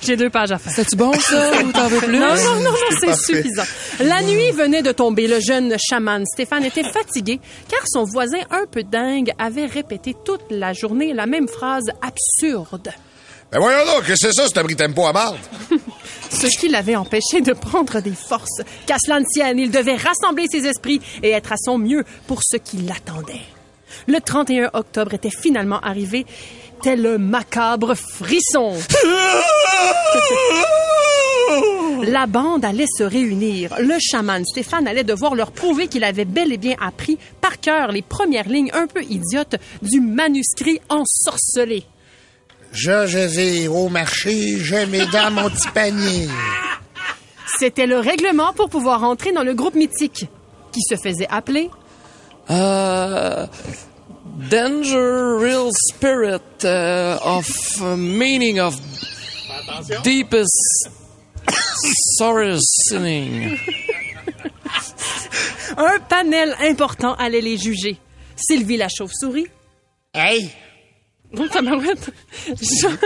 [0.02, 0.72] J'ai deux pages à faire.
[0.72, 2.20] C'est-tu bon, ça, ou t'en veux plus?
[2.20, 3.64] Non, non, non, non, c'est suffisant.
[4.00, 5.28] La nuit venait de tomber.
[5.28, 10.46] Le jeune chaman Stéphane était fatigué car son voisin un peu dingue avait répété toute
[10.52, 12.94] la journée la même phrase absurde.
[13.54, 15.38] Ben voyons donc, que c'est ça, c'est un bris tempo à marde?
[16.32, 18.64] Ce qui l'avait empêché de prendre des forces.
[18.88, 22.40] Qu'à cela ne tienne, il devait rassembler ses esprits et être à son mieux pour
[22.44, 23.44] ce qui l'attendait.
[24.08, 26.26] Le 31 octobre était finalement arrivé,
[26.82, 28.74] tel un macabre frisson.
[32.08, 33.76] La bande allait se réunir.
[33.80, 37.92] Le chaman Stéphane allait devoir leur prouver qu'il avait bel et bien appris par cœur
[37.92, 41.86] les premières lignes un peu idiotes du manuscrit ensorcelé.
[42.74, 46.28] Je, je vais au marché, je mets dans mon petit panier.
[47.60, 50.26] C'était le règlement pour pouvoir entrer dans le groupe mythique,
[50.72, 51.70] qui se faisait appeler
[52.50, 53.46] Euh,
[54.50, 57.48] danger, real spirit uh, of
[57.80, 58.76] uh, meaning of
[60.04, 60.90] deepest
[62.18, 63.58] sorrowing.
[65.78, 67.98] un panel important allait les juger.
[68.36, 69.48] Sylvie la chauve-souris,
[70.14, 70.50] Hey!
[71.50, 72.10] Tabarouette.
[72.62, 72.98] Jean-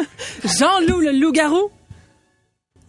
[0.43, 1.71] Jean-Loup le loup-garou,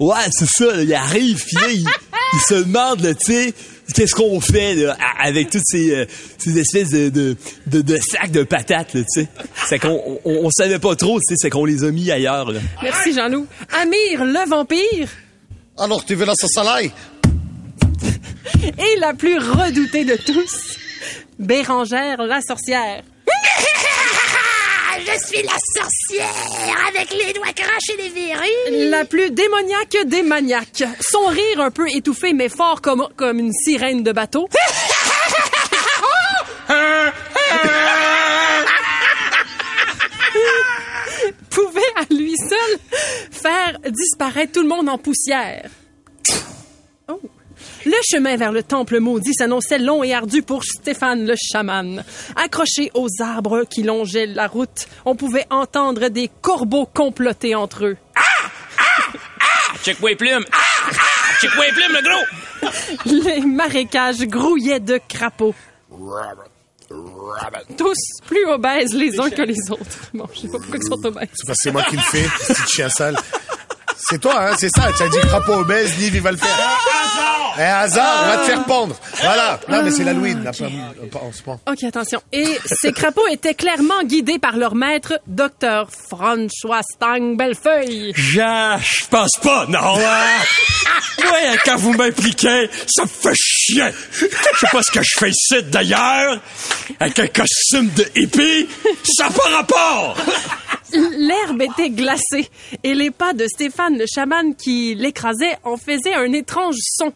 [0.01, 3.55] Ouais, c'est ça, là, il arrive, puis là, il, il se demande, tu sais,
[3.93, 6.07] qu'est-ce qu'on fait là, avec toutes ces, euh,
[6.39, 9.27] ces espèces de, de, de, de sacs de patates, tu sais.
[9.67, 12.53] C'est qu'on on, on savait pas trop, tu sais, c'est qu'on les a mis ailleurs.
[12.53, 12.61] Là.
[12.81, 13.49] Merci, Jean-Loup.
[13.73, 15.09] Amir, le vampire,
[15.77, 16.93] Alors, tu veux ce soleil?
[18.79, 20.77] et la plus redoutée de tous,
[21.41, 23.03] Bérangère, la sorcière.
[25.11, 28.91] Je suis la sorcière avec les doigts crachés des verrues.
[28.91, 30.85] La plus démoniaque des maniaques.
[31.01, 34.49] Son rire un peu étouffé mais fort comme, comme une sirène de bateau.
[41.51, 42.79] pouvait à lui seul
[43.31, 45.71] faire disparaître tout le monde en poussière.
[47.09, 47.19] Oh.
[47.87, 52.05] Le chemin vers le temple maudit s'annonçait long et ardu pour Stéphane le chaman.
[52.37, 57.97] Accroché aux arbres qui longeaient la route, on pouvait entendre des corbeaux comploter entre eux.
[59.85, 60.45] Check-moi les plumes.
[60.53, 60.57] Ah!
[60.91, 60.93] Ah!
[61.41, 62.25] Check-moi les plumes, le gros.
[63.05, 65.55] Les marécages grouillaient de crapauds.
[67.77, 70.11] Tous plus obèses les uns que les autres.
[70.15, 71.29] Bon, je sais pas pourquoi ils sont obèses.
[71.55, 73.17] C'est moi qui le fais, petit chien sale.
[73.99, 74.89] C'est toi, hein, c'est ça.
[74.97, 76.57] Tu as dit crapaud obèse, Nive, il va le faire.
[77.59, 78.97] Un hasard, on va te faire pondre.
[79.21, 79.59] Voilà.
[79.69, 80.67] Non, mais c'est l'Halloween, là, pas,
[81.19, 81.61] pas en ce moment.
[81.69, 82.23] OK, attention.
[82.33, 85.89] Et ces crapauds étaient clairement guidés par leur maître, Dr.
[86.09, 88.13] François Stang Bellefeuille.
[88.17, 89.97] Ja, je pense pas, non.
[89.99, 91.25] hein?
[91.33, 93.85] ouais, quand vous m'impliquez, ça me fait chier.
[94.13, 94.19] Je
[94.61, 96.41] sais pas ce que je fais ici, d'ailleurs.
[97.01, 98.69] Avec un costume de hippie,
[99.03, 100.17] ça n'a pas rapport.
[100.93, 102.49] L'herbe était glacée
[102.83, 107.13] et les pas de Stéphane le chaman qui l'écrasait en faisaient un étrange son.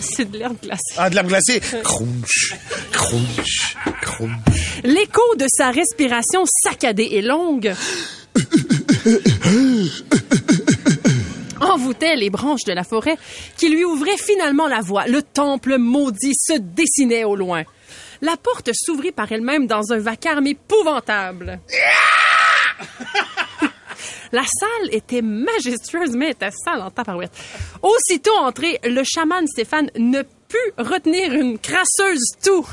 [0.00, 0.94] C'est de l'herbe glacée.
[0.96, 1.60] Ah, de l'herbe glacée.
[1.82, 2.54] Crunch,
[2.92, 4.80] crunch, crunch.
[4.84, 7.74] L'écho de sa respiration saccadée et longue
[11.60, 13.16] envoûtait les branches de la forêt
[13.56, 15.06] qui lui ouvraient finalement la voie.
[15.06, 17.64] Le temple maudit se dessinait au loin.
[18.22, 21.60] La porte s'ouvrit par elle-même dans un vacarme épouvantable.
[24.32, 27.32] La salle était majestueuse, mais était sale en taparouette.
[27.82, 32.66] Aussitôt entré, le chaman Stéphane ne put retenir une crasseuse toux.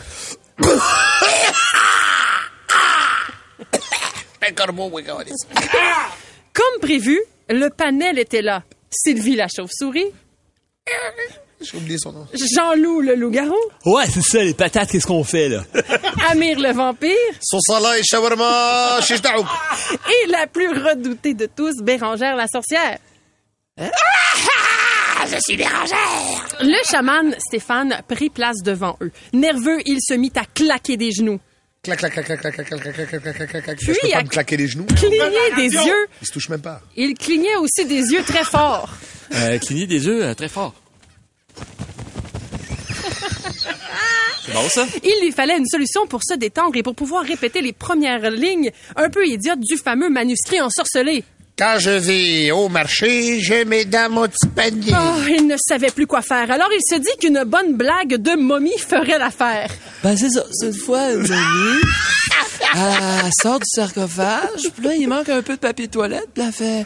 [6.53, 7.19] Comme prévu,
[7.49, 8.63] le panel était là.
[8.89, 10.11] Sylvie la chauve-souris,
[11.61, 12.27] J'ai oublié son nom.
[12.33, 15.63] Jean-Loup le loup-garou, Ouais, c'est ça, les patates, qu'est-ce qu'on fait, là?
[16.29, 22.97] Amir le vampire Son soleil, shawarma, et la plus redoutée de tous, Bérangère la sorcière.
[23.79, 26.47] Ah, je suis Bérangère.
[26.61, 29.11] Le chaman Stéphane prit place devant eux.
[29.33, 31.39] Nerveux, il se mit à claquer des genoux,
[31.83, 33.77] Clac, clac, clac, clac, clac, clac, clac, clac, clac, clac, clac, clac, clac.
[33.79, 34.85] Puis, Je peux pas me claquer les genoux.
[34.85, 35.19] cligner
[35.55, 36.07] des yeux.
[36.21, 36.79] Il se touche même pas.
[36.95, 38.89] Il clignait aussi des yeux très forts.
[39.33, 40.75] Euh, cligner des yeux euh, très fort.
[44.51, 44.85] C'est bon, ça?
[45.03, 48.71] Il lui fallait une solution pour se détendre et pour pouvoir répéter les premières lignes
[48.95, 51.23] un peu idiotes du fameux manuscrit ensorcelé.
[51.57, 54.93] Quand je vais au marché, je mets dans mon petit panier.
[54.93, 56.49] Oh, il ne savait plus quoi faire.
[56.49, 59.69] Alors il se dit qu'une bonne blague de momie ferait l'affaire.
[60.03, 60.43] Ben, c'est ça.
[60.51, 61.81] Cette fois, une momie,
[62.73, 66.43] elle sort du sarcophage, puis là, il manque un peu de papier de toilette, puis
[66.43, 66.85] elle fait...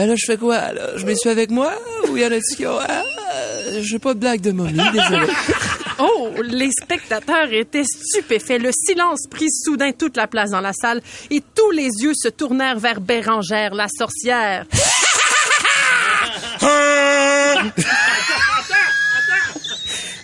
[0.00, 0.96] Ben là, je fais quoi, là?
[0.96, 1.74] Je suis avec moi?
[2.08, 2.78] Ou y en a-tu qui ont...
[2.80, 3.02] Ah,
[3.82, 5.26] j'ai pas de blague de momie, désolé.
[5.98, 8.62] Oh, les spectateurs étaient stupéfaits.
[8.62, 12.28] Le silence prit soudain toute la place dans la salle et tous les yeux se
[12.28, 14.64] tournèrent vers Bérangère, la sorcière.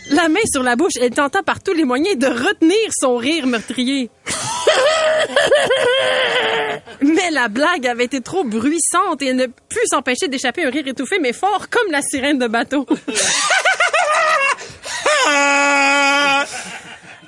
[0.08, 3.46] La main sur la bouche, elle tenta par tous les moyens de retenir son rire
[3.46, 4.08] meurtrier.
[7.36, 11.34] La blague avait été trop bruissante et ne put s'empêcher d'échapper un rire étouffé mais
[11.34, 12.86] fort comme la sirène de bateau.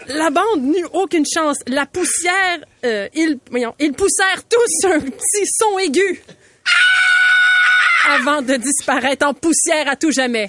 [0.06, 1.58] La bande n'eut aucune chance.
[1.66, 6.22] La poussière, euh, ils, voyons, ils poussèrent tous un petit son aigu
[8.08, 10.48] avant de disparaître en poussière à tout jamais.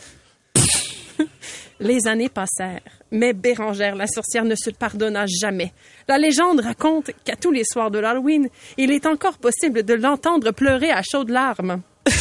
[1.79, 5.71] Les années passèrent, mais Bérangère, la sorcière, ne se pardonna jamais.
[6.09, 10.51] La légende raconte qu'à tous les soirs de l'Halloween, il est encore possible de l'entendre
[10.51, 11.81] pleurer à chaudes larmes.
[12.09, 12.13] Tout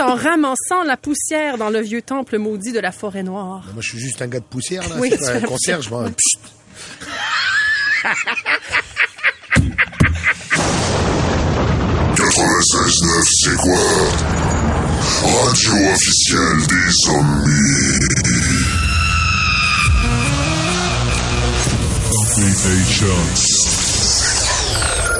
[0.00, 3.64] en ramassant la poussière dans le vieux temple maudit de la forêt noire.
[3.72, 4.96] Moi, je suis juste un gars de poussière, là.
[4.98, 6.04] Oui, c'est un fais- concierge, moi.
[6.10, 6.52] Psst.
[13.24, 13.78] c'est quoi?
[15.06, 18.66] Radio officielle des zombies.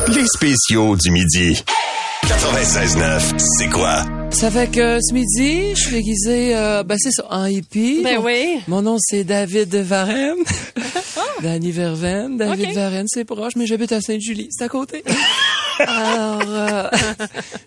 [0.09, 1.62] Les spéciaux du midi.
[2.27, 4.05] 96.9, c'est quoi?
[4.31, 8.01] Ça fait que ce midi, je suis déguisé, euh, ben c'est ça, en hippie.
[8.03, 8.61] Ben oui.
[8.68, 10.37] Mon nom, c'est David Varenne.
[11.42, 12.37] Danny Verven.
[12.37, 12.75] David Ok.
[12.75, 15.05] Varenne, c'est proche, mais j'habite à Sainte-Julie, c'est à côté.
[15.79, 16.89] Alors, euh,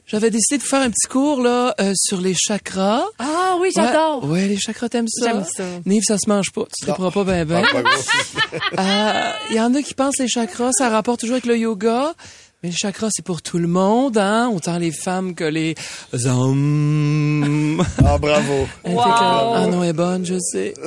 [0.08, 3.04] j'avais décidé de faire un petit cours, là, euh, sur les chakras.
[3.20, 4.24] Ah oui, j'adore.
[4.24, 5.26] Ouais, ouais, les chakras, t'aimes ça?
[5.26, 5.64] J'aime ça.
[5.86, 6.66] Nive, ça se mange pas.
[6.78, 7.64] Tu te prends pas ben ben.
[8.78, 12.14] Euh, Il y en a qui pensent les chakras, ça rapporte toujours avec le yoga.
[12.62, 14.50] Mais les chakras, c'est pour tout le monde, hein?
[14.54, 15.76] Autant les femmes que les
[16.26, 17.44] hommes.
[18.06, 18.68] Ah, bravo.
[18.86, 20.74] Ah non, elle est bonne, je sais.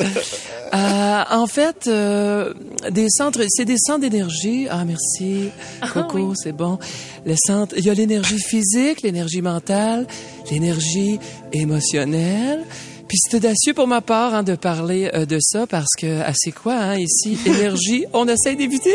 [0.75, 2.55] Euh, en fait, euh,
[2.91, 4.69] des centres, c'est des centres d'énergie.
[4.71, 5.51] Ah, merci.
[5.93, 6.79] Coco, c'est bon.
[7.27, 10.07] Les centres, il y a l'énergie physique, l'énergie mentale,
[10.51, 11.21] l'énergie
[11.53, 12.65] émotionnelle.
[13.13, 16.33] Puis c'est audacieux pour ma part hein, de parler euh, de ça parce que, ah,
[16.35, 18.95] c'est quoi, hein, ici, énergie, on essaie d'éviter?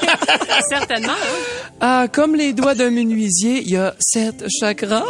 [0.68, 1.12] Certainement.
[1.12, 1.76] hein.
[1.80, 5.04] Ah, comme les doigts d'un menuisier, il y a sept chakras.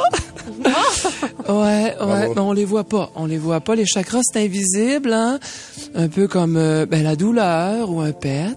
[1.48, 3.10] ouais, ouais, mais on les voit pas.
[3.14, 3.74] On les voit pas.
[3.74, 5.38] Les chakras, c'est invisible, hein.
[5.94, 8.54] Un peu comme euh, ben, la douleur ou un pet.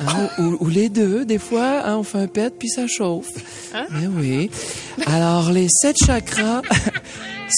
[0.00, 3.28] hein, ou, ou les deux, des fois, hein, on fait un pet puis ça chauffe.
[3.90, 4.50] Mais oui.
[5.04, 6.62] Alors, les sept chakras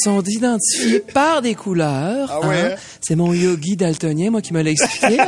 [0.03, 2.31] sont identifiés par des couleurs.
[2.31, 2.77] Ah ouais, hein.
[3.01, 5.19] C'est mon yogi daltonien, moi, qui me l'a expliqué.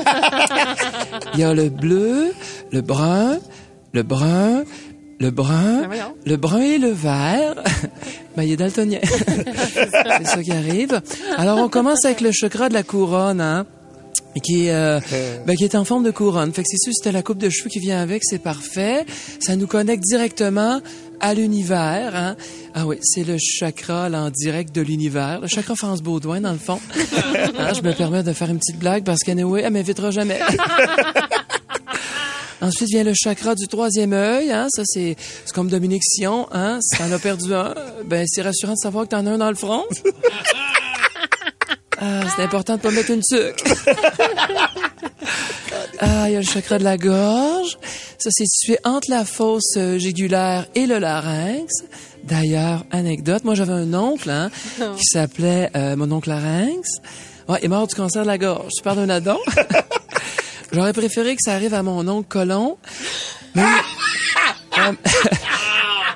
[1.35, 2.33] Il y a le bleu,
[2.73, 3.39] le brun,
[3.93, 4.65] le brun,
[5.19, 6.15] le brun, voyons.
[6.25, 7.55] le brun et le vert.
[8.37, 9.01] ben, il est daltonien.
[9.03, 11.01] c'est ça qui arrive.
[11.37, 13.67] Alors, on commence avec le chakra de la couronne, hein
[14.41, 15.01] qui est, euh,
[15.47, 16.53] ben, qui est en forme de couronne.
[16.53, 19.05] Fait que c'est sûr, t'as la coupe de cheveux qui vient avec, c'est parfait.
[19.41, 20.81] Ça nous connecte directement
[21.21, 22.15] à l'univers.
[22.15, 22.37] Hein?
[22.75, 25.41] Ah oui, c'est le chakra là, en direct de l'univers.
[25.41, 26.81] Le chakra France Baudouin, dans le fond.
[27.59, 30.41] Hein, je me permets de faire une petite blague parce qu'anyway, elle m'invitera jamais.
[32.63, 34.67] Ensuite vient le chakra du troisième œil, hein.
[34.71, 36.79] Ça, c'est, c'est comme Dominique Sion, hein.
[36.81, 37.75] Si t'en as perdu un,
[38.07, 39.85] ben, c'est rassurant de savoir que t'en as un dans le front.
[41.99, 43.65] Ah, c'est important de pas mettre une sucre.
[45.99, 47.79] Ah, il y a le chakra de la gorge.
[48.19, 51.73] Ça, c'est situé entre la fosse euh, jugulaire et le larynx.
[52.25, 54.51] D'ailleurs, anecdote, moi, j'avais un oncle, hein,
[54.97, 56.89] qui s'appelait euh, mon oncle larynx.
[57.49, 58.73] Ouais, il est mort du cancer de la gorge.
[58.77, 59.39] Tu parles d'un adon?
[60.73, 62.77] J'aurais préféré que ça arrive à mon oncle Colon.
[63.55, 63.63] Mais...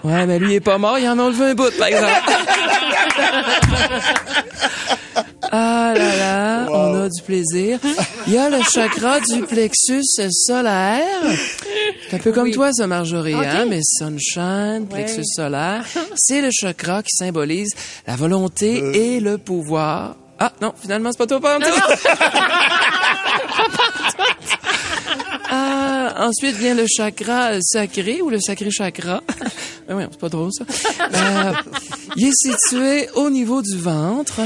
[0.02, 0.98] Ouais, mais lui, il est pas mort.
[0.98, 2.10] Il en a enlevé un bout, par exemple.
[5.52, 7.78] Ah là là, on a du plaisir.
[8.26, 11.22] Il y a le chakra du plexus solaire.
[12.08, 13.66] C'est un peu comme toi, ça, Marjorie, hein?
[13.68, 15.84] Mais sunshine, plexus solaire,
[16.16, 17.70] c'est le chakra qui symbolise
[18.06, 20.16] la volonté et le pouvoir.
[20.38, 21.58] Ah, non, finalement, c'est pas toi, pas
[26.28, 29.22] ensuite vient le chakra sacré ou le sacré chakra.
[29.88, 30.64] Ben oui, c'est pas drôle ça.
[31.12, 31.52] Euh,
[32.16, 34.40] il est situé au niveau du ventre.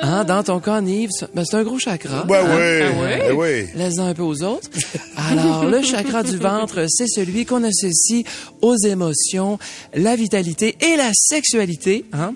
[0.00, 2.24] Hein, dans ton cas, Nive, c'est- ben, c'est un gros chakra.
[2.26, 2.56] Ouais, hein.
[3.02, 3.18] ouais.
[3.28, 3.66] Ben oui.
[3.74, 4.70] Laisse-en un peu aux autres.
[5.16, 8.24] Alors, le chakra du ventre, c'est celui qu'on associe
[8.62, 9.58] aux émotions,
[9.94, 12.06] la vitalité et la sexualité.
[12.14, 12.32] Hein?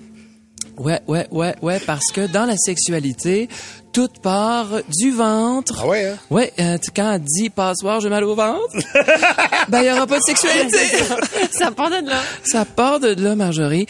[0.77, 3.49] Ouais, ouais, ouais, ouais, parce que dans la sexualité,
[3.91, 5.81] tout part du ventre.
[5.81, 6.17] Ah ouais, hein?
[6.29, 8.75] Ouais, euh, quand elle dit passoire, j'ai mal au ventre,
[9.69, 10.77] ben, il y aura pas de sexualité.
[11.51, 12.21] Ça part de là.
[12.43, 13.85] Ça part de là, Marjorie.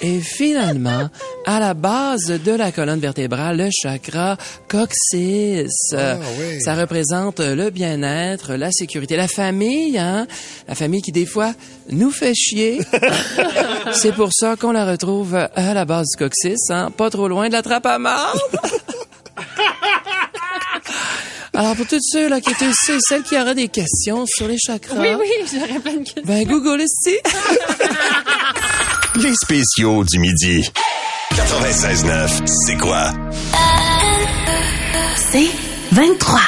[0.00, 1.08] Et finalement,
[1.46, 4.36] à la base de la colonne vertébrale, le chakra
[4.68, 5.70] coccyx.
[5.92, 6.60] Ah, oui.
[6.60, 10.26] Ça représente le bien-être, la sécurité, la famille, hein?
[10.68, 11.52] La famille qui, des fois,
[11.90, 12.80] nous fait chier.
[13.92, 16.90] C'est pour ça qu'on la retrouve à la base du coccyx, hein?
[16.96, 18.38] Pas trop loin de la trappe à marde.
[21.54, 24.48] Alors, pour tous ceux là, qui étaient ceux et celles qui auraient des questions sur
[24.48, 26.22] les chakras, Oui, oui, j'aurais plein de questions.
[26.24, 27.16] ben Google ici.
[29.16, 30.68] Les spéciaux du midi.
[31.34, 33.12] 96.9, c'est quoi?
[35.16, 35.48] C'est
[35.92, 36.40] 23.